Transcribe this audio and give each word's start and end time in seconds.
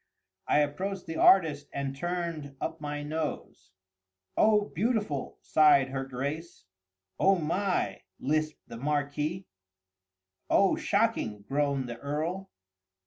I 0.47 0.61
approached 0.61 1.05
the 1.05 1.17
artist 1.17 1.69
and 1.71 1.95
turned 1.95 2.55
up 2.59 2.81
my 2.81 3.03
nose. 3.03 3.69
"Oh, 4.35 4.61
beautiful!" 4.73 5.37
sighed 5.43 5.89
her 5.89 6.05
Grace. 6.05 6.65
"Oh 7.19 7.35
my!" 7.37 8.01
lisped 8.19 8.67
the 8.67 8.77
Marquis. 8.77 9.45
"Oh, 10.49 10.75
shocking!" 10.75 11.43
groaned 11.47 11.87
the 11.87 11.99
Earl. 11.99 12.49